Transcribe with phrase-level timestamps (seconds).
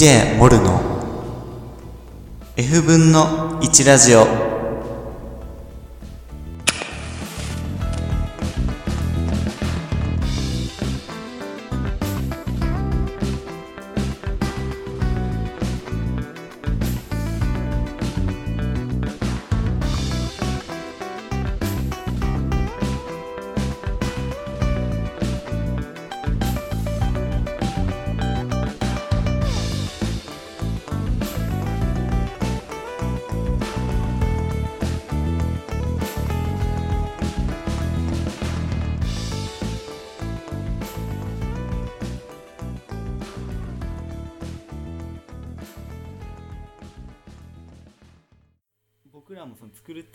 [0.00, 0.80] DJ モルの
[2.56, 4.39] F 分の1ラジオ。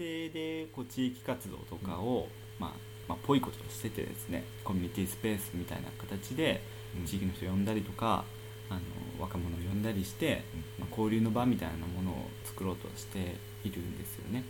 [0.05, 2.27] その作る手でこう地域活動とかを、
[2.59, 2.71] まあ
[3.07, 6.61] まあ、ぽいことをしててですねコミュニティスペースみたいな形で
[6.99, 7.05] うん。
[7.05, 8.23] 地域の人を呼んだりとか、
[8.69, 8.79] あの
[9.19, 10.43] 若者を呼んだりして、
[10.79, 14.43] まあ、交流の場みたいなものを作ろうとしているんですよね。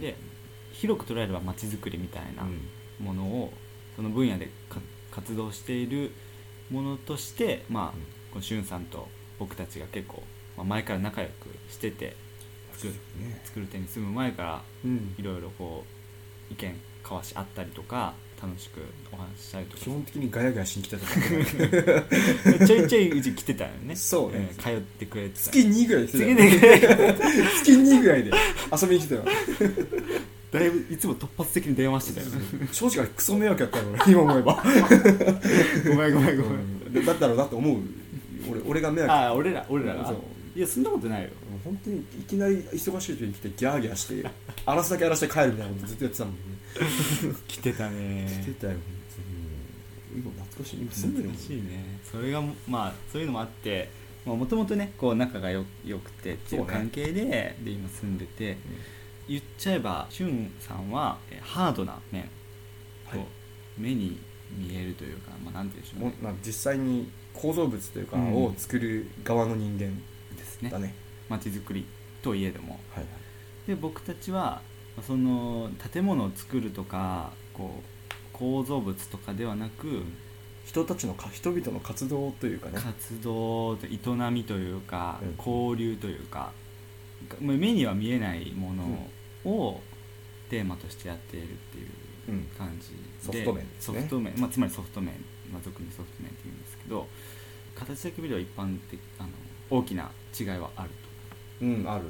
[0.00, 0.16] で
[0.72, 2.46] 広く捉えればまちづくりみたいな
[3.00, 3.52] ものを
[3.96, 6.12] その分野でか活動している
[6.70, 8.02] ものとして、まあうん。
[8.32, 10.22] このしゅんさんと僕たちが結構、
[10.56, 12.14] まあ、前から仲良くしてて
[12.78, 12.92] 作
[13.44, 15.14] 作る手に住む前からうん。
[15.18, 15.84] いろいろこ
[16.50, 18.80] う意見交わし合ったりとか楽しく
[19.12, 19.82] お話ししたりとか。
[19.82, 21.06] 基本的にガヤガヤしに来てた
[22.66, 23.96] ちょいちょいうち来てたよね。
[23.96, 24.40] そうね。
[24.40, 26.24] ん通ってくれてた月2ぐらい来てた
[27.62, 28.24] 月2ぐらい。
[28.24, 28.30] で
[28.80, 29.24] 遊びに来てたよ。
[30.52, 32.32] だいぶいつも突発的に電話してたよ
[32.72, 34.12] 正直クソ迷惑やったよ俺。
[34.12, 34.62] 今思えば。
[35.88, 36.42] ごめんごめんご
[36.94, 37.04] めん。
[37.04, 37.80] だったろうなって思う。
[38.50, 39.12] 俺俺が迷惑。
[39.12, 40.06] ああ俺ら俺らが？
[40.06, 40.16] そう
[40.56, 41.28] いやそんなことないよ。
[41.62, 44.30] 本当にいきなり忙しい時に来てギャーギャーして
[44.64, 46.40] 荒らすだけ荒らして帰るみたいなことずっとやってたもんね。
[47.46, 48.42] 来てたね。
[48.42, 48.80] 来てたよ本
[50.12, 50.22] 当に。
[50.22, 50.80] 今懐かしい。
[50.80, 52.00] 今住んでるもん懐かしいね。
[52.10, 53.90] それがまあそういうのもあって
[54.24, 58.56] もともとねこう仲がよよくてっていう関係で,、で今住んでて、
[59.28, 62.22] 言っちゃえばしゅんさんはえハードな面、
[63.04, 63.20] はい。
[63.76, 64.18] 目に
[64.50, 66.16] 見えるというか、まあ、なんて言うんでしょうね。
[66.22, 68.34] まあ実際に構造物というかうん。
[68.34, 69.90] を作る側の人間
[70.60, 70.70] ですね。
[70.70, 70.94] だね、
[71.28, 71.86] 街づくり
[72.22, 72.78] といえども。
[72.94, 73.04] はい
[73.66, 74.62] で僕たちは
[75.04, 80.04] その建物を作るとかこう構造物とかではなく、
[80.64, 82.78] 人たちのか人々の活動というかね。
[82.78, 85.34] 活動と営みというか、うん。
[85.36, 86.52] 交流というか
[87.40, 89.08] まあ目には見えないもの
[89.50, 89.80] を
[90.50, 91.88] テーマとしてやっているっていう
[92.28, 92.42] うん。
[92.56, 92.96] 感じで。
[93.20, 94.00] ソフト面ですね。
[94.00, 94.34] ソフト面。
[94.38, 95.14] まあ、つまりソフト面、
[95.52, 97.06] まあ、俗にソフト面って言うんですけど
[97.74, 99.28] 形だけ見れば一般的あの
[99.70, 100.90] 大きな違いはある
[101.62, 102.04] うんある。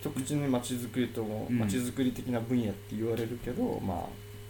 [0.00, 1.58] 一口に街づくりとん。
[1.58, 4.06] 街づくり的な分野って言われるけど、まあ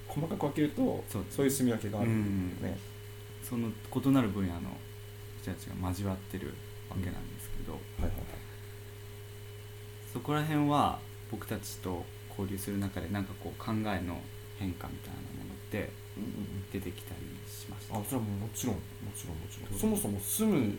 [0.07, 2.49] 細かく分けるとそうそういう住み分けがあるうん。
[2.63, 2.77] ね、
[3.43, 4.61] とその異なる分野の
[5.43, 6.55] 人たちが交わってる
[6.91, 8.13] わけなんですけど、はいはい
[10.13, 10.99] そこら辺は
[11.31, 14.19] 僕たちと交流する中でなんかこう考えの
[14.59, 15.91] 変化みたいなものって
[16.73, 17.99] 出てきたりしました？
[17.99, 18.81] あそれはもうもちろんも
[19.15, 19.79] ちろんもちろん。
[19.79, 20.79] そもそも住む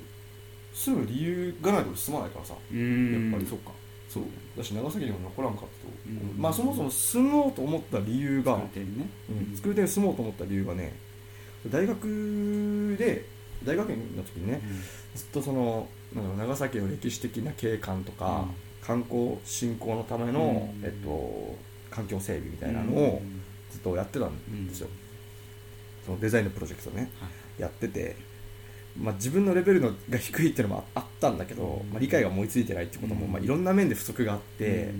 [0.73, 2.53] 住む理由がないと住まないからさ。
[2.71, 3.31] うん。
[3.31, 3.71] やっぱりそっか。
[4.07, 4.23] そう。
[4.57, 6.41] だし長崎にも残らんかったと、うん。
[6.41, 9.55] まあそもそも住もうと思った理由が、作るね、うん。
[9.55, 10.93] 作る手に住もうと思った理由がね
[11.69, 13.25] 大学で
[13.63, 14.61] 大学院の時にね
[15.13, 15.87] ずっとその
[16.37, 18.47] 長崎の歴史的な景観とか、
[18.81, 20.83] 観光振興のための、うん。
[20.83, 21.55] えっと、
[21.91, 23.21] 環境整備みたいなのを
[23.69, 24.87] ずっとやってたんですよ、
[26.05, 27.11] そのデザインのプロジェクトね、
[27.59, 28.15] やってて、
[28.97, 33.31] まあ、自分のレベルのが低いっていうのもああったんだけど、まあ、理解が追いついてないってことも、うん。
[33.31, 34.91] まあ、いろんな面で不足があって、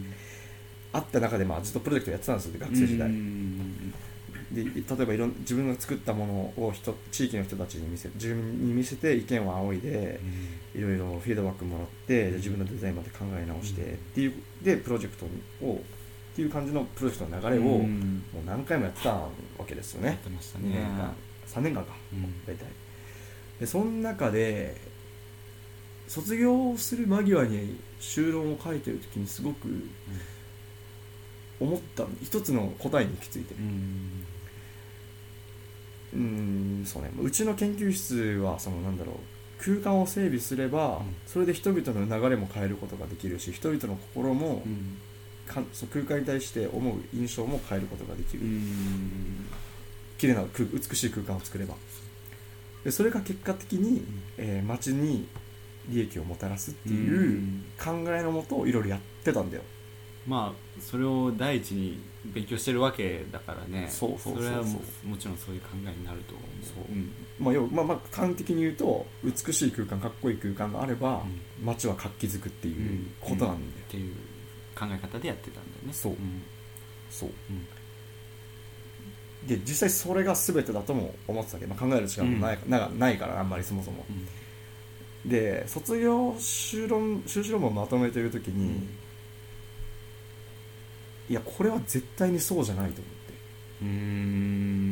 [0.92, 3.10] あった中で、まあ、ずっとプロジェクトやってたんですよ学生時代、
[4.52, 6.25] で例えばいろん自分が作ったも
[6.58, 10.19] のを人地域の人たちに見せ住民に見せて意見を仰いで
[10.74, 13.94] いろいろフィードバックもらってで自分のデザインまで考え直して、うん。
[13.94, 14.34] っていう
[14.64, 15.25] でプロジェクト
[15.64, 19.30] をっていう感じのプロジェクトの流れを、もう何回もやってたわ
[19.68, 20.08] けですよね。
[20.10, 20.75] やってました2ね。
[20.75, 21.14] 年間
[21.48, 22.46] 3年間か、うん。
[22.46, 22.66] 大体
[23.60, 24.76] でその中で
[26.08, 29.68] 卒業する間際に修論を書いてる時にすごく
[31.60, 33.54] 思った一つの答えに行き着いて。
[33.54, 34.26] うん。
[36.14, 36.20] うー
[36.82, 37.12] んそうね。
[37.22, 39.16] うちの研究室はそのなんだろう。
[39.62, 41.16] 空間を整備すれば、うん。
[41.28, 44.98] それで人々の流れも変えることができるし人々の心も、うん。
[45.46, 49.48] か空間に対して思う印象も変えることができる、うん。
[50.18, 51.76] 綺麗な空美しい空間を作れば
[52.84, 54.04] でそれが結果的に、
[54.38, 55.28] えー街に
[55.90, 57.42] 利益をもたらすっていう
[57.84, 59.64] 考えのもといろいろやってたんだよ。
[60.28, 63.88] まあそれを第一に勉強してるわけだからね。
[63.90, 64.44] そうそうそうそう。
[64.44, 66.46] れはもうもちろんそういう考えになると思う。
[66.64, 66.94] そう。
[66.94, 67.12] うん。
[67.40, 71.24] まあ、要まあまあ端的に言うと美しい空間かっこいい空間があれば、
[71.64, 73.56] 街は活気づくっていうことなんだよ、
[73.88, 74.14] っていう
[74.78, 75.94] 考え方でやってたんだよね。
[75.94, 76.12] そう。
[76.12, 76.44] うん。
[77.10, 77.30] そう。
[77.50, 77.66] うん
[79.48, 81.66] で実際それが全てだとも思ってたけ。
[81.66, 84.06] ど、まあ、考える力もない,、なないからあんまりそもそも。
[84.10, 85.30] うん。
[85.30, 88.88] で卒業修論修士論文をまとめてる時に、
[91.30, 93.34] いやこれは絶対にそうじゃないと思って。
[93.82, 93.88] うー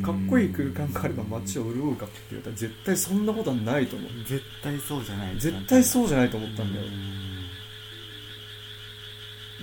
[0.00, 0.02] ん。
[0.02, 4.10] かっこいい空間があれば街を潤うかって言ったら絶対そんなことはないと思う。
[4.26, 5.38] 絶対そうじゃない。
[5.38, 6.86] 絶対そううじゃないと思ったんだよ。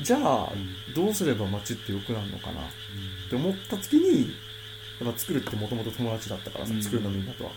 [0.04, 0.52] じゃあ
[0.94, 2.66] どうすれば街って良くなるのかなっ
[3.30, 4.28] て思った時に
[5.02, 6.82] やっぱ作るってもともと友達だったからさうん。
[6.84, 7.52] 作るのみんなとは。
[7.52, 7.56] だ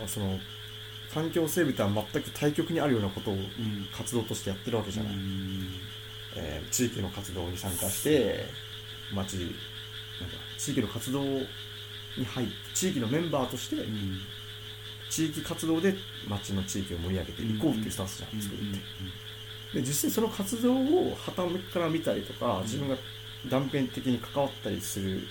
[0.00, 0.38] からその
[1.12, 3.86] 環境整備とは全く対極にあるようなことをうん。
[3.96, 5.70] 活動としてやってるわけじゃない、うん。
[6.36, 8.46] えー地域の活動に参加して
[9.12, 11.44] 町なんか地域の活動に
[12.24, 14.20] 入って地域のメンバーとしてうん。
[15.10, 15.94] 地域活動で
[16.28, 18.78] 町の地域を盛り上げていこうっていうスタンスじゃん、作るって。
[19.74, 21.42] で実際その活動を旗
[21.72, 22.96] から見たりとか自分が
[23.48, 25.22] 断片的に関わったりする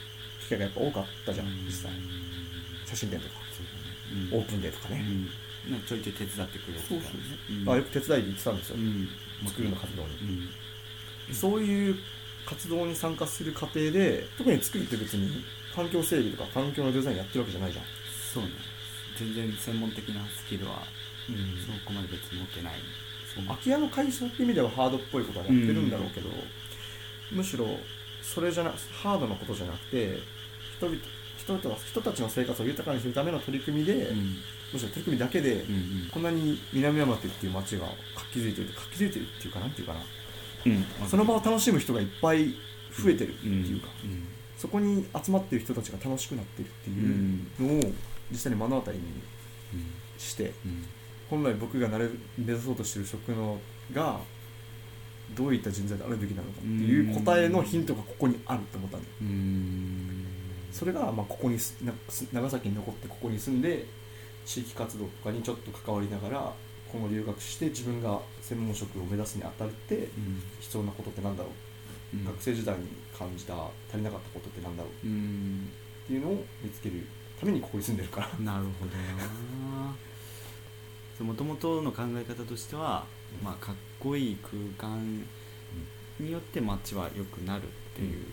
[0.50, 1.92] 機会がやっぱ多かったじゃん実際。
[2.86, 3.36] 写真展とか。
[4.34, 4.40] うん。
[4.40, 5.72] オープンデーとかね、うん。
[5.72, 7.62] なんかちょいちょい手伝ってくれるそうそうう。
[7.62, 7.66] ん。
[7.66, 9.08] まあ、よく手伝いに行ってたんですよ、うん。
[9.46, 10.10] 作るの活動に。
[11.30, 11.36] うん。
[11.36, 11.96] そういう
[12.48, 15.44] 活動に参加する過程で特に作るって別に
[15.76, 17.86] 環境整備とか環境のデザインやってるわけじゃないじゃん、
[18.34, 18.50] そうね。
[19.20, 20.82] 全然専門的なスキルは
[21.28, 22.74] そこまで別に持ってない。
[23.36, 26.30] そう空き家の解消って意味ではハードっぽいことはやってるんだろうけど、
[27.32, 27.68] むしろ
[28.24, 28.74] それじゃな
[29.04, 30.18] ハードなことじゃなくて
[30.80, 30.98] 人々
[31.38, 34.36] 人々は人たちの生活を豊かにするための取り組みで、うん。
[34.72, 40.00] むしろ取り組みだけで、うんこんなに南山手っていう街が活気づいてる活気づいてるっていうかなんていうかな、
[40.66, 40.86] うん。
[41.08, 42.54] その場を楽しむ人がいっぱい
[42.92, 43.66] 増えてるってうん。
[43.66, 43.88] いうか、
[44.58, 47.92] そこに集まってる人たちが楽しくなってるっていうのを
[48.32, 49.04] 実際に目の当たりに
[50.18, 50.86] してうん。
[51.30, 53.60] 本来僕がなれ目指そうとしてる職能
[53.94, 54.20] が
[55.36, 59.14] どういった人材であるべきなのかっていう答えのヒントがここにあると思ったんだよ。
[59.22, 60.09] うん
[60.72, 61.58] それがまあここに
[62.32, 63.86] 長崎に残ってここに住んで
[64.46, 66.54] 地域活動とかにちょっと関わりながら
[66.92, 71.50] 今後留学して自分が専門職を目指すにあたってうん必要なことってなんだろ
[72.14, 72.26] う、うん。
[72.26, 72.88] 学生時代に
[73.18, 75.08] 感じた足りなかったことってなんだろう？
[75.08, 75.70] うん。
[76.06, 77.06] っていうのを見つける
[77.40, 78.28] ためにここに住んでるから。
[78.40, 79.96] なるほどな。
[81.28, 83.06] もともとの考え方としては、
[83.44, 85.26] まあ、かっこいい空間
[86.18, 88.26] によって街は良くなるっていう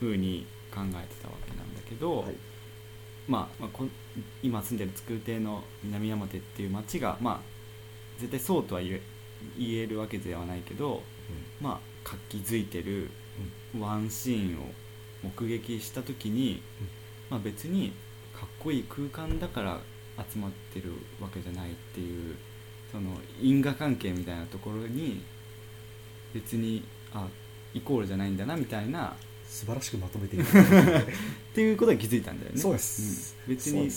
[0.00, 2.34] ふうに考えてたわけなんだけど、はい。
[3.26, 3.84] まあまあ、
[4.42, 7.40] 今住んでる筑亭の南山手っていう街が、まあ、
[8.18, 9.00] 絶対そうとは言え
[9.58, 11.02] 言えるわけではないけど、
[11.60, 13.10] まあ、活気づいてる
[13.78, 14.66] ワンシーンを
[15.22, 16.62] 目撃した時に、
[17.30, 17.92] まあ、別に
[18.34, 19.80] かっこいい空間だから
[20.32, 22.36] 集まってるわけじゃないっていう
[22.92, 23.10] その
[23.40, 25.24] 因果関係みたいなところに
[26.32, 27.26] 別にあ
[27.72, 29.14] イコールじゃないんだなみたいな
[29.54, 30.44] 素晴らしくまとめている。
[30.50, 32.60] っていうことに気づいたんだよね。
[32.60, 33.88] そうです、うん別に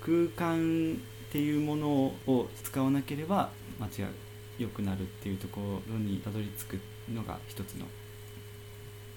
[0.00, 1.88] 空間っていうもの
[2.26, 4.08] を使わなければ街が
[4.56, 6.80] 良くなるっていうところにたどり着く
[7.12, 7.86] のが一つの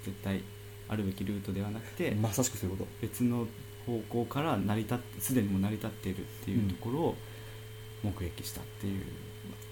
[0.04, 0.42] 絶対
[0.90, 2.90] あるべきルートではなくて、まさしくそういうこと。
[3.02, 3.48] 別の
[3.86, 7.16] 方向から成り立ってすでにもう成り立っているっていうところを
[8.04, 9.04] 目撃したっていう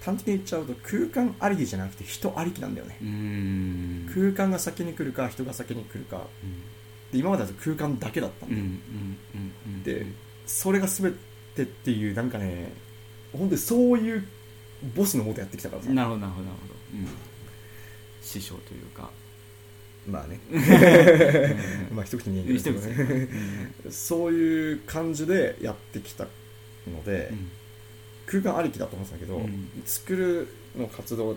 [0.06, 4.10] 端的に言っちゃうと空間ありきじゃなくて人ありきなんだよね、うん。
[4.14, 6.22] 空間が先に来るか人が先に来るか。
[7.12, 10.06] で今までだと空間だけだったんで
[10.46, 11.16] それが全
[11.54, 12.72] てっていうなんかね
[13.32, 14.26] 本当にそういう
[14.94, 15.90] ボスのもとやってきたからさ。
[15.90, 16.46] なるほどなるほど。
[16.46, 17.08] なるほど、うん、
[18.22, 19.10] 師匠というか。
[20.06, 20.38] まあね。
[20.52, 21.96] うん。
[21.96, 23.28] まあ一口に言えけどね。
[23.90, 26.28] そういう感じでやってきた
[26.86, 27.50] ので、うん
[28.26, 29.68] 空間ありきだと思ってたけど、うん。
[29.84, 31.36] 作るの活動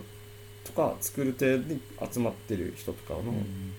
[0.64, 1.80] とか作る手に
[2.12, 3.74] 集まってる人とかのうん。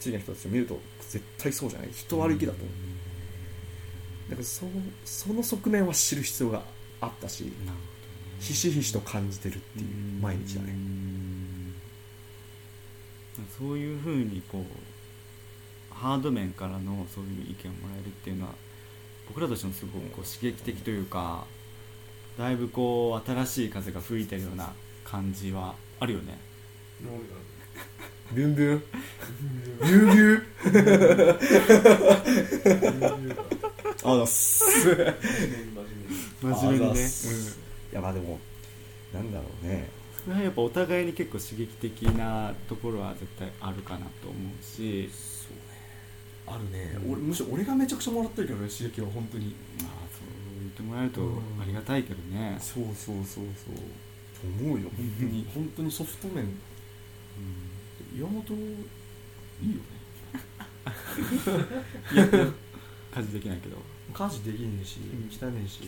[0.00, 1.88] 地域の人たちを見ると絶対そうじゃない。
[1.92, 4.30] 人ありきだと思う。
[4.30, 4.66] だからそ
[5.04, 6.62] その側面は知る必要が
[7.00, 7.50] あったしね。
[8.40, 9.86] ひしひしと感じてるっていう
[10.20, 10.72] 毎日だね。
[10.72, 11.02] うん
[13.58, 18.52] そういうふうにこうハード面からのそういう意見をもらえるっていうのは
[19.28, 21.44] 僕らとしてもすごくこう刺激的というか
[22.38, 24.72] だいぶこう新しい風が吹いてるような
[25.04, 26.38] 感じはあるよね。
[28.32, 28.82] ビュンビュン。
[29.82, 30.38] ビュンビュ
[33.30, 33.36] ン。
[34.04, 34.96] あだっす。
[36.40, 37.00] 真面目にね。
[37.92, 38.40] いやまあでも
[39.12, 39.90] なんだろうね。
[40.42, 45.10] やっぱお互いに結構刺激的なところは絶対あるかなと思うし。
[45.12, 45.62] そうね。
[46.46, 49.54] あるね、俺むしろ俺がめちゃくちゃもらってるけどね刺激は本当に。
[49.82, 50.41] まあそう言
[50.82, 51.20] ってもらえると
[51.60, 53.74] ありがたいけどね、そうそうそうそう。
[53.74, 54.90] と思うよ。
[54.96, 55.46] 本当に。
[55.54, 56.48] 本当にソフト面。
[58.16, 59.82] 岩本いいよね。
[62.12, 63.76] いや家事できないけど。
[64.12, 64.98] 家事できねえし。
[65.30, 65.80] 汚ねえし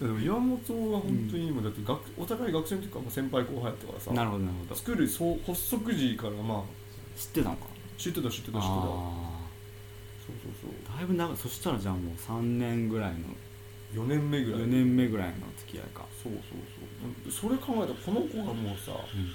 [0.00, 4.12] でも岩本は本当に今だって学お互い学生の時から先輩後輩やったからさ。
[4.12, 4.74] なるほどなるほど。
[4.74, 6.62] 作るそう発足時からまあ
[7.18, 7.66] 知ってたのか。
[7.96, 9.43] 知ってた知ってた知ってた
[10.26, 10.70] そうあそうそう。
[10.94, 11.36] あだいぶ長い。
[11.36, 13.18] そしたらじゃあもう3年ぐらいの。
[13.94, 14.60] 4年目ぐらい。
[14.62, 16.04] 4年目ぐらいの付き合いか。
[16.22, 16.42] そうそう
[17.32, 17.50] そう。
[17.50, 19.32] それ考えたらこの子がもうさうん。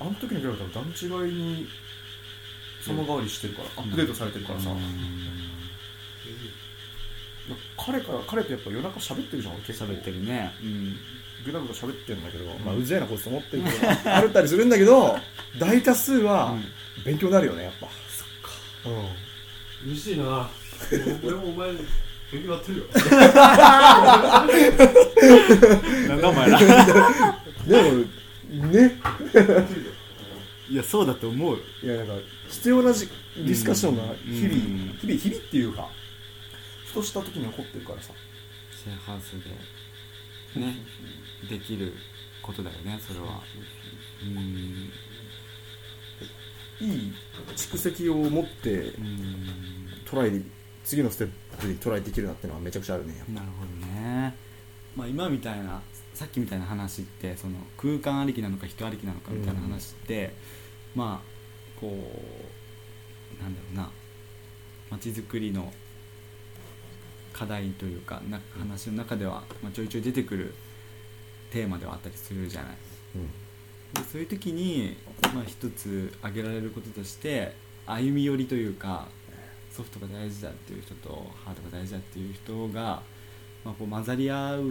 [0.00, 1.66] あの時に比べたら段違いに
[2.86, 4.78] 様変わりしてるから、アップデートされてるからさ、うん。
[7.76, 9.86] 彼から彼とやっぱ夜中喋ってるじゃん俺結構。
[9.86, 10.52] 喋ってるね。
[10.62, 10.96] うん。
[11.44, 13.76] ぐだぐだ喋ってるんだけど、まあうぜえなこいつと思ってるけど
[14.12, 15.16] あるったりするんだけど
[15.58, 16.56] 大多数は
[17.04, 17.86] 勉強になるよねやっぱ。
[17.86, 18.90] そっか
[19.84, 20.48] 嬉しいな。
[21.24, 21.72] 俺もお前
[22.32, 22.84] 勉強やってるよ。
[26.08, 26.58] なんだお前ら。
[26.58, 26.66] うん
[27.68, 27.76] で
[28.54, 29.00] もね。
[30.70, 31.58] いやそうだと思うよ。
[31.82, 32.14] いやなんか
[32.48, 34.98] 必要なじディスカッションが日々、うん。
[35.00, 35.88] 日々日々っていうか
[36.86, 38.12] ふとした時に起こってるからさ。
[38.70, 40.76] シェアハウスでね
[41.48, 41.94] できる
[42.42, 43.40] ことだよねそれは。
[44.22, 44.90] うん
[46.80, 47.12] いい
[47.56, 49.46] 蓄積を持ってうん
[50.04, 50.42] トライで
[50.84, 51.30] 次のステッ
[51.60, 53.14] プにトライできるなってのはめちゃくちゃあるね。
[53.32, 54.34] なるほどね。
[54.96, 55.82] まあ今みたいな
[56.14, 60.34] さっきみたいな話ってその空間ありきなのか人ありきなのかみたいな話って、
[60.94, 63.90] まあこうなんだろうな。
[64.90, 65.70] 街づくりの
[67.32, 70.54] 課題というかな話の中では、まあ、ちょいちょい出てくる
[71.50, 72.76] テーマではあったりするじゃない
[73.94, 74.96] でそういう時に、
[75.34, 77.54] まあ、一つ挙げられることとして
[77.86, 79.08] 歩み寄りというか
[79.70, 83.02] ソフトが大事だっていう人とハードが大事だっていう人が、
[83.64, 84.64] まあ、こう混ざり合う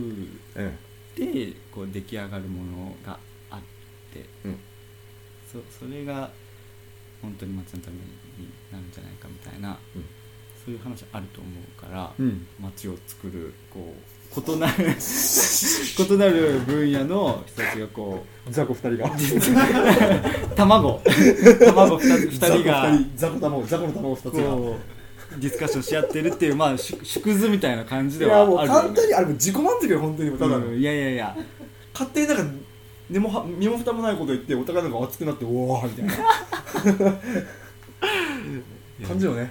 [0.55, 0.75] え
[1.15, 3.17] でこう出来上がるものが
[3.49, 3.59] あっ
[4.13, 4.59] て、うん。
[5.51, 6.29] そそれが
[7.21, 8.03] 本当に街のために
[8.71, 10.05] なるんじゃないかみたいな、うん
[10.67, 12.45] そういう話あると思うから、えうん。
[12.59, 13.95] 街を作るこ
[14.35, 20.55] う異なる 異なる分野の人たちがこう雑魚二人が。
[20.57, 21.01] 卵。
[21.65, 24.31] 卵二つ二人が雑魚卵雑魚の卵二つが。
[24.43, 24.77] こ
[25.37, 28.87] うディスカッションし合ってるっていうまあ縮縮図みたいな感じいではやもう簡ある。
[28.87, 31.37] よね単にあれもう自己満足よ本当にただの、うんいやいやいや。
[31.93, 32.43] 勝手になんか
[33.09, 36.13] 根もは身も蓋もないこと言ってお互いのが熱くなっておおみたいな。
[39.07, 39.49] 感じよね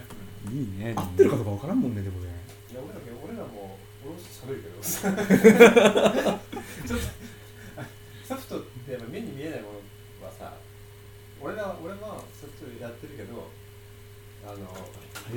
[0.53, 0.95] いいね。
[0.97, 2.29] 合ってるかどうかわからんもんねでもね。
[2.71, 4.81] いや俺ら俺らも俺も喋るけど。
[6.87, 7.05] ちょっと
[8.27, 9.69] ソフトってやっぱ目に見えないも
[10.21, 10.55] のはさ
[11.41, 13.49] 俺ら俺はソフトやってるけど
[14.45, 14.59] あの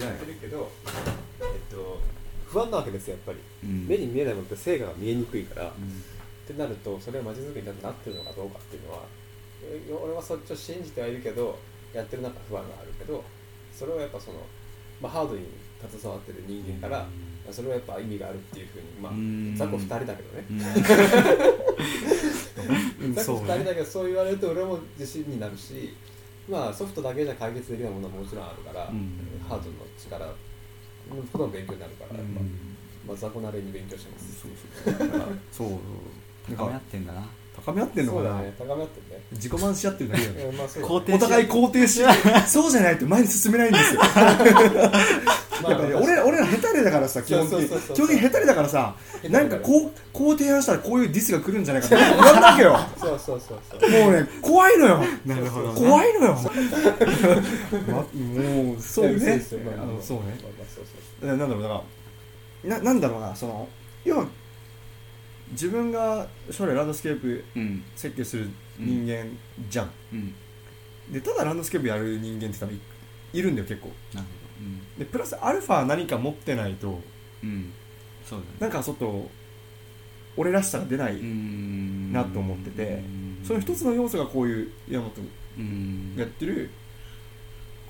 [0.04, 0.72] やってるけど
[1.42, 2.00] えっと
[2.48, 3.88] 不安なわけですよやっぱり、うん。
[3.88, 6.04] 目に見えないものって成果が見えにくいから、っうん。
[6.48, 9.04] てなるとそれは街づくりになってるのかどうかっていうのは
[9.62, 11.60] え俺はそっちを信じてはいるけど
[11.94, 13.24] やってる中不安があるけど
[13.72, 14.40] それはやっぱその、
[15.02, 15.42] まあ、ハードに
[15.90, 17.08] 携わってる人間から、
[17.52, 19.56] それはやっぱ意味があるっていうふうにまあうん。
[19.56, 20.46] 雑魚2人だけどね。
[20.50, 20.54] う
[23.08, 23.14] ん。
[23.16, 23.54] 雑魚2そうね。
[23.56, 25.96] 人だけどそう言われると俺も自信になるし
[26.50, 29.18] まあソフトだけじゃ解決できないものはもちろんあるから、うん。
[29.48, 30.34] ハードの力の
[31.32, 32.40] ことの勉強になるからやっぱ、
[33.08, 34.46] まあ、雑魚なりに勉強してます。
[35.52, 35.70] そう。
[36.56, 37.26] 高め合ってんだな
[37.66, 38.54] 高め合ってんのかな、そうだね。
[38.58, 39.24] 高め合ってるね。
[39.32, 40.44] 自己満し合ってるだけだよね。
[40.46, 42.02] うんまあそうだ肯定お互い肯定し
[42.48, 44.02] そうじゃないと前に進めないんですよ。
[45.62, 47.68] まあやっぱね俺ら俺ら下手れだからさ基本的に。
[47.68, 47.96] そうそうそうそう。
[47.96, 48.96] 基本的に下手れだからさ
[49.30, 52.80] なんかこうこう提案したらこういうディスが来るんじゃないかって言われるわけよ。
[52.98, 53.92] そうそうそうそう。
[53.92, 55.04] もうね怖いのよ。
[55.26, 55.80] なるほどね。
[55.80, 56.38] 怖いのよ。
[57.88, 59.14] まもうそうね。
[59.14, 60.24] ですよまああのそうね。
[60.42, 60.86] まあまあそう
[61.22, 61.84] そうななんだろうだか
[62.66, 63.68] らななんだろうなその
[64.06, 64.26] 要は
[65.52, 67.84] 自分が将来ランドスケープうん。
[67.96, 69.26] 設計する人間
[69.70, 70.34] じゃん、うん。
[71.12, 72.80] でただランドスケープやる人間って多分い
[73.34, 73.90] いるんだよ結構。
[74.14, 74.34] なるほ
[74.98, 75.00] ど。
[75.00, 77.02] でプラスアルファ何か持ってないと
[77.44, 77.74] うんうん。
[78.26, 78.52] そうだね。
[78.60, 79.30] なんかちょっと
[80.38, 82.14] 俺らしさが出ない、うん。
[82.14, 83.40] なと思っててうん。
[83.44, 85.14] その一つの要素がこういう山本
[85.58, 86.16] うん。
[86.16, 86.70] がやってる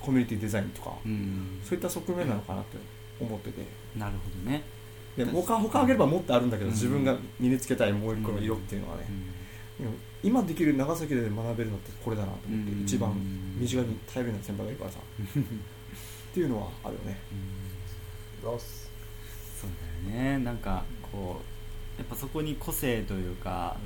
[0.00, 1.60] コミュニティデザインとか、うん。
[1.62, 2.78] そういった側面なのかなって
[3.20, 3.66] 思ってて。
[3.96, 4.62] なるほどね
[5.24, 6.74] で他他あげればもっとあるんだけど、うん。
[6.74, 9.06] 自分が身につけたいもう一個の色っていうのはね、
[10.22, 12.82] 今できる長崎で学べるのってこれだなと思って、うん。
[12.82, 13.14] 一番
[13.58, 14.98] 身近に頼るような先輩がいるからさ。
[16.30, 17.18] っていうのはあるよね。
[18.42, 18.90] ロス
[19.60, 19.70] そう
[20.12, 20.38] だよね。
[20.44, 21.40] なんかこ
[21.98, 23.76] うやっぱそこに個性というか、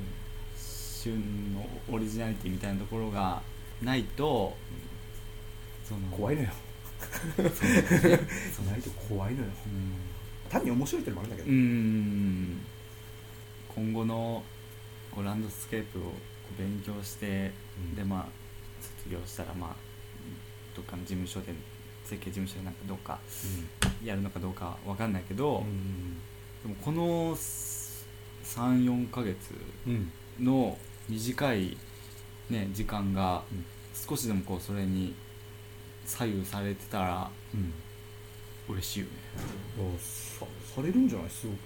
[0.55, 3.41] 旬のオリジナリティみたいなところが
[3.81, 4.55] ないと、
[5.83, 6.49] その怖いのよ。
[7.29, 8.27] そうだよね。
[8.55, 9.47] そうないと怖いのよ。
[9.65, 10.14] うん
[10.49, 12.61] 単に面白いってのもあるんだけど、うん。
[13.73, 14.43] 今後の
[15.11, 16.13] こうランドスケープを
[16.57, 17.95] 勉強して、うん。
[17.95, 18.25] でまあ
[18.81, 19.75] 卒業したらまあ
[20.75, 21.53] どっかの事務所で
[22.03, 23.19] 設計事務所でなんかどうか
[24.03, 26.17] やるのかどうかわかんないけど、うん
[26.63, 29.37] でもこの34ヶ月
[29.87, 30.11] うん。
[30.39, 31.77] の短い、
[32.49, 33.65] ね、時間がうん。
[33.95, 35.15] 少しでもこうそれに
[36.05, 37.73] 左右されてたらうん
[38.69, 39.11] 嬉しいよね。
[39.79, 40.45] あさ
[40.75, 41.29] されるんじゃない？
[41.29, 41.57] すごく。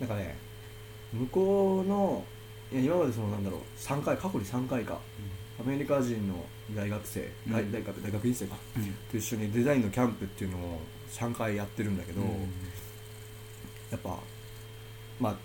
[0.00, 0.36] なんかね
[1.12, 2.24] 向こうの
[2.72, 4.98] いや今までそのなんだろう3回過去に3回か
[5.60, 6.44] アメリカ人の
[6.74, 7.52] 大学生、うん。
[7.52, 8.94] 大大学大学院生かうん。
[9.10, 10.80] と一緒にデザインのキャンプっていうのを
[11.10, 12.20] 3回やってるんだけど、
[13.90, 14.18] やっぱ
[15.18, 15.36] ま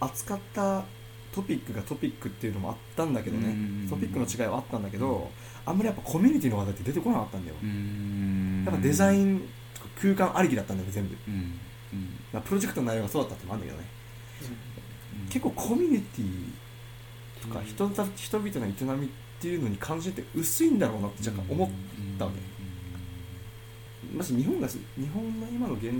[0.00, 0.82] あ扱った
[1.32, 3.50] トピックがトピックっていうのもあったんだけどね、う
[3.84, 5.30] んトピックの違いはあったんだけど、
[5.66, 8.64] あんまりやっぱコミュニティの話題って出てこなかったんだよ、うん。
[8.66, 9.48] やっぱデザイン、
[10.00, 11.36] 空間ありきだったんだよ全部、うんう
[11.96, 12.08] ん。
[12.32, 13.88] まあ、プロジェクトの内容がそうだったってのもあるんだけどね、
[15.22, 15.28] うん。
[15.28, 16.52] 結構コミュニティ
[17.42, 19.08] とか人た人々の営みっ
[19.40, 21.68] ていうのに関心って薄いんだろうなって若干思っ
[22.18, 22.38] たわけ、
[24.14, 24.80] まず日本が日
[25.12, 25.92] 本の今の現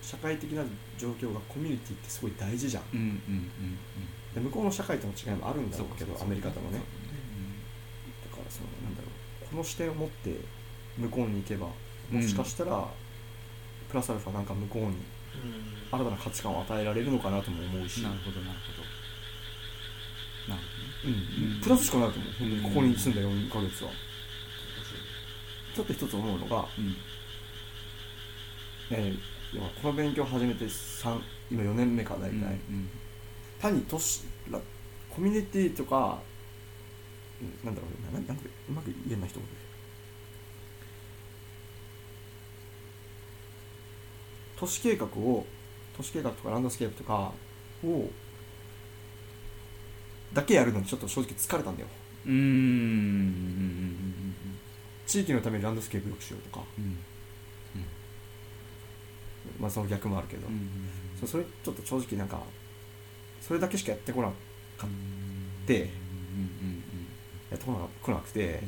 [0.00, 0.62] 社会的な
[0.96, 2.82] 状況がコミュニティってすごい大事じゃん。
[2.94, 3.18] うんうんうん
[4.34, 6.78] で向こうの社会との違いもあるんだろうけどアメリカとのね。
[6.78, 9.48] だからそのなんだろう。
[9.50, 10.36] この視点を持って
[10.98, 11.68] 向こうに行けば
[12.10, 12.86] もしかしたら、
[13.88, 14.96] プラスアルファなんか向こうに
[15.90, 18.82] 新たな価値観を与えられるのかなとも思うし、なるほどなるほ
[20.48, 20.54] ど。
[20.54, 20.62] なる
[21.04, 21.54] うん。
[21.54, 21.60] うん。
[21.60, 22.32] プラスしかないと思う。
[22.32, 22.58] 本当に。
[22.58, 22.62] うん。
[22.62, 23.90] ここに住んだ4ヶ月は。
[25.74, 26.96] ちょっと一つ思うのが、ほどうん。
[28.90, 29.18] えー
[29.80, 32.36] この勉強を始めて三今4年目か大体、う
[32.72, 32.90] ん
[33.58, 34.60] 単に都市ら
[35.08, 36.18] コミュニティとか
[37.40, 39.40] うんなんだろうななんなんかうまく言えない人
[44.58, 45.46] 都市計画を
[45.96, 47.32] 都市計画とかランドスケープとか
[47.84, 48.10] を
[50.32, 51.88] だけやるのにちょっと正直疲れたんだよ。
[52.26, 52.38] うんうん。
[52.38, 54.16] うん
[55.06, 56.98] 地域のためにランドスケープよくしようとか、うん。
[59.60, 60.68] まあその逆もあるけど、うん。
[61.20, 62.40] そそれちょっと正直なんか
[63.40, 65.88] それだけしかやってこなかってうん。
[65.88, 66.82] うん。
[67.50, 68.60] やってこなくて、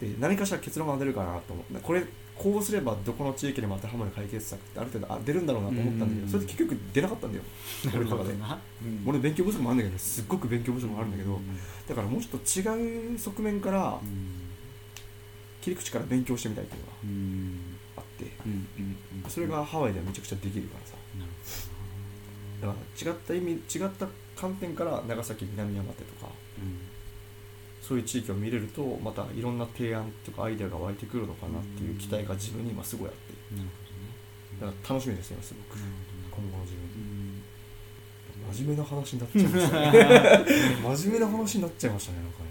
[0.00, 2.04] で何かしら結論が出るかなと思ってこれ
[2.36, 6.28] こうすればどこの地域でも当てはまる解決策ってある程度あ出るんだろうなと思ったんだけど、うん。
[6.28, 7.44] それって結局出なかったんだよ、
[7.84, 8.60] なるほど俺の中で。
[9.06, 11.56] 俺勉強不足もあるんだけどすっごく勉強不足もあるんだけど、うん。
[11.88, 13.98] だからもうちょっと違う側面から
[15.60, 17.76] 切り口から勉強してみたいっていうのがうん。
[17.96, 18.30] あって。
[19.28, 20.94] それがハワイではめちゃくちゃできるからさ。
[22.60, 26.32] だから違った意味違った観点から長崎南山手とか
[27.86, 33.34] そういう地域を見れるとまたいろんな提案とかアイデアが湧いてくるのかなっていう期待が自分に今すごいあって。
[34.60, 35.78] だから楽しみですね今すごく。
[36.30, 36.82] 今後の自分。
[36.82, 37.44] うん
[38.52, 39.92] 真面目な話になっちゃいましたね。
[40.96, 42.46] 真面目な話になっちゃいましたねなんかね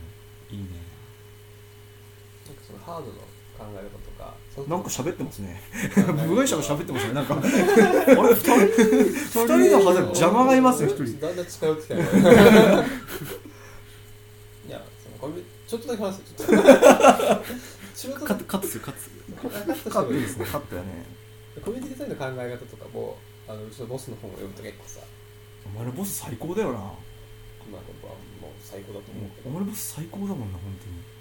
[0.51, 0.65] いいね。
[2.47, 5.61] なんかそのハードの考え方とかそなんか喋ってますね。
[6.27, 7.37] 部外者が喋ってますねなんか。
[7.37, 11.19] あれ二人二人のはず邪魔がいますよ一人。
[11.19, 12.09] だんだん近寄ってきたよね
[14.67, 18.25] いやそのこれちょっとだけ話すちょっと。
[18.25, 19.15] カットカットするカットする。
[19.91, 20.45] カッですすね。
[20.45, 21.05] カットやね。
[21.63, 23.17] コミュニティデザインの考え方とかも
[23.47, 24.99] あのうちのボスの本を読むと結構さ
[25.65, 26.79] お前のボス最高だよな。
[27.63, 30.75] 今の僕はもう最高だと思うけおど前のボス最高だもんな本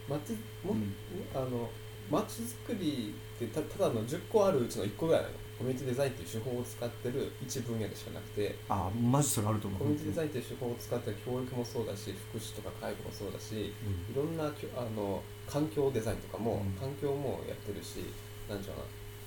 [0.08, 0.18] 当に。
[0.18, 0.32] 街
[0.64, 0.94] も、うん。
[1.34, 1.70] あの
[2.12, 5.34] 街づくりってたただの10個あるうちの1個ぐらいなの。
[5.58, 8.56] コミュニティデザインっていう手法を使ってる一分野でしかなくて。
[8.68, 9.80] あマジそれあると思う。
[9.80, 13.72] コミュニティデザインっていう手法を使ってる教育もそうだし福祉とか介護もそうだしい
[14.14, 14.50] ろんなあ
[14.96, 16.72] の環境デザインとかも、うん。
[16.76, 18.04] 環境もやってるし
[18.48, 18.82] なんちゅうな。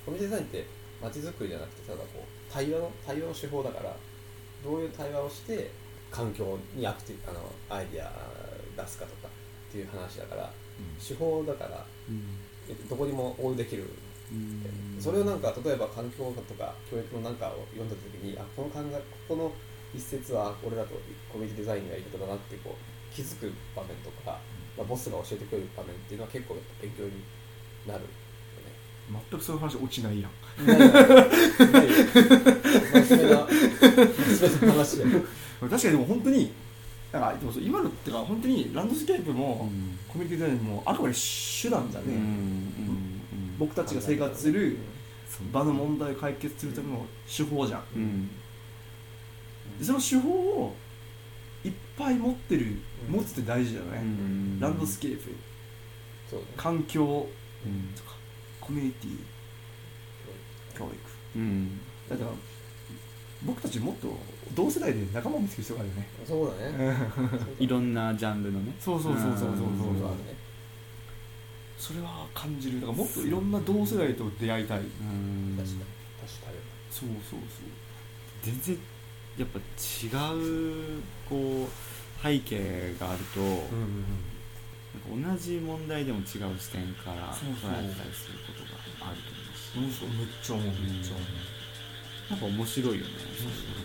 [0.06, 0.65] コミュニティデザインって
[1.02, 3.95] 街づくりじゃなくてただこう対話の対話の手法だから
[4.63, 5.71] どういう対話をして
[6.12, 8.12] 環境にアクティブあのアイデア
[8.78, 10.52] 出すかとかっていう話だから
[11.00, 12.13] 手法だからえ
[12.89, 13.89] どこにも応用できる。
[14.99, 18.95] それをなんか例えば環境とか教育のなんかを読んだ時にあこの考え
[19.28, 19.51] ここの
[19.93, 20.95] 一節は俺らと
[21.32, 24.39] コミュニティデザインのやり方だなってこう気づく場面とか、
[24.78, 27.12] まあ、ボスが教えてくれる場面っていうのは結構やっぱ勉強に
[27.86, 28.10] なるよ
[29.30, 30.32] 全くそういう話落ちないやん。
[35.69, 36.51] 確かにでも本当に
[37.19, 39.69] なんかでも今のってか本当にランドスケープも、
[40.10, 42.06] コミュニティデザインもあくまで手段だね、
[43.58, 44.78] 僕たちが生活する
[45.51, 48.30] 場の問題を解決するための手法じゃん、うん。
[49.80, 50.75] でその手法を
[51.63, 53.15] いっぱい持ってる、うん。
[53.15, 55.34] 持つって大事だよね、うんランドスケープ。
[56.58, 57.28] 環境。
[57.65, 57.93] うん。
[57.95, 58.15] とか。
[58.60, 59.17] コミュニティ。
[60.78, 60.93] 教育。
[61.38, 61.80] うん。
[62.10, 62.32] だから
[63.45, 64.08] 僕たちもっと
[64.55, 66.08] 同世代で仲間を見つける必要があるよね。
[66.25, 66.97] そうだね。
[67.60, 68.73] いろんなジャンルのね。
[68.79, 69.47] そうそうそうそうそうそう。
[69.47, 69.99] うん。
[69.99, 70.36] そうあるね
[71.77, 72.81] それは感じる。
[72.81, 74.79] だからもっといろんな同世代と出会いたい。
[74.79, 75.55] うん。
[75.58, 75.81] 確かに。
[76.25, 76.58] 確かに。
[76.89, 77.39] そうそう
[78.41, 78.77] 全然
[79.38, 84.05] やっぱ違うこう背景があると、そううん
[85.13, 89.29] なんか同じ問題でも違う視点からそうそう捉えたりすることがあると
[89.77, 90.05] 思うし。
[90.05, 91.27] うんめっちゃ思うめっちゃ思う
[92.29, 93.11] なんか面白いよね。
[93.38, 93.75] そう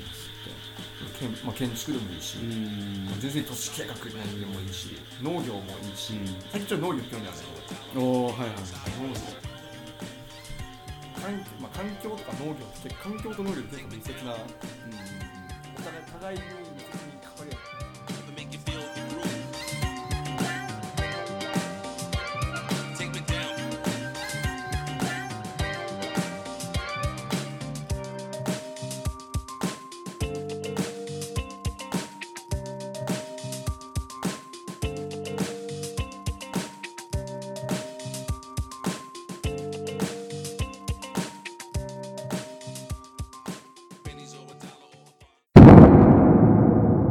[1.44, 2.44] まあ、建築でもいいし、話
[3.12, 6.26] って全然都市計画何でもいいし農業もいいし、うん。
[6.50, 8.00] 最近ちょっと農業興味あるんだけど。
[8.00, 8.57] うんおおはいはいはい。
[8.57, 9.20] 農業
[11.20, 16.44] 環,、まあ、環境とか農業って環境と農業って結構密接なお互い互いに